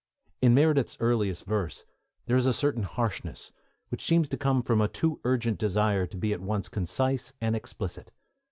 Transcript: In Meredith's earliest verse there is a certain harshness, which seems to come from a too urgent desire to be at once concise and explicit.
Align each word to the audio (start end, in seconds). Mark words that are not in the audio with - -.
In 0.41 0.55
Meredith's 0.55 0.97
earliest 0.99 1.45
verse 1.45 1.85
there 2.25 2.35
is 2.35 2.47
a 2.47 2.53
certain 2.53 2.81
harshness, 2.81 3.51
which 3.89 4.03
seems 4.03 4.27
to 4.29 4.35
come 4.35 4.63
from 4.63 4.81
a 4.81 4.87
too 4.87 5.19
urgent 5.23 5.59
desire 5.59 6.07
to 6.07 6.17
be 6.17 6.33
at 6.33 6.41
once 6.41 6.69
concise 6.69 7.33
and 7.39 7.55
explicit. 7.55 8.11